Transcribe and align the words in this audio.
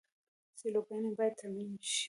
سیلوګانې 0.59 1.11
باید 1.17 1.33
ترمیم 1.39 1.69
شي. 1.89 1.99